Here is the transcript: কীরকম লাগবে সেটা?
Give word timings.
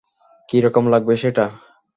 কীরকম 0.49 0.83
লাগবে 0.93 1.13
সেটা? 1.17 1.45